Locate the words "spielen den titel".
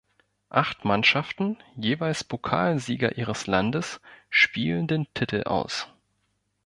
4.31-5.43